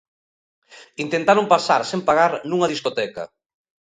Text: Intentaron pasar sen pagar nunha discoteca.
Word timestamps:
Intentaron 1.05 1.49
pasar 1.53 1.81
sen 1.89 2.01
pagar 2.07 2.31
nunha 2.49 2.71
discoteca. 2.73 3.23